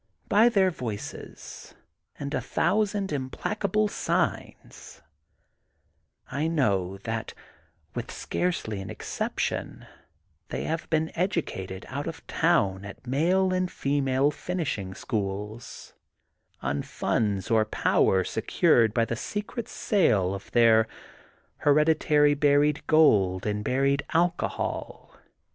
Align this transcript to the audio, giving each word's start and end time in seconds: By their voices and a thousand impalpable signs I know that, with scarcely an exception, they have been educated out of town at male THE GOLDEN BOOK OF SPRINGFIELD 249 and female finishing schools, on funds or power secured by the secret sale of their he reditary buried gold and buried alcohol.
By 0.27 0.49
their 0.49 0.71
voices 0.71 1.75
and 2.17 2.33
a 2.33 2.41
thousand 2.41 3.11
impalpable 3.11 3.87
signs 3.87 4.99
I 6.31 6.47
know 6.47 6.97
that, 7.03 7.35
with 7.93 8.09
scarcely 8.09 8.81
an 8.81 8.89
exception, 8.89 9.85
they 10.49 10.63
have 10.63 10.89
been 10.89 11.11
educated 11.13 11.85
out 11.87 12.07
of 12.07 12.25
town 12.25 12.83
at 12.83 13.05
male 13.05 13.47
THE 13.47 13.59
GOLDEN 13.59 13.65
BOOK 13.65 13.69
OF 13.69 13.73
SPRINGFIELD 13.73 14.33
249 14.33 14.57
and 14.57 14.65
female 14.65 14.65
finishing 14.65 14.95
schools, 14.95 15.93
on 16.63 16.81
funds 16.81 17.51
or 17.51 17.63
power 17.63 18.23
secured 18.23 18.95
by 18.95 19.05
the 19.05 19.15
secret 19.15 19.67
sale 19.69 20.33
of 20.33 20.49
their 20.51 20.87
he 21.63 21.69
reditary 21.69 22.33
buried 22.33 22.81
gold 22.87 23.45
and 23.45 23.63
buried 23.63 24.01
alcohol. 24.15 25.15